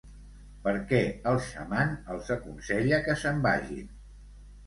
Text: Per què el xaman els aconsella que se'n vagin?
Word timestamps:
Per 0.61 0.71
què 0.91 1.01
el 1.31 1.35
xaman 1.49 1.93
els 2.15 2.33
aconsella 2.37 3.01
que 3.09 3.17
se'n 3.25 3.43
vagin? 3.47 3.87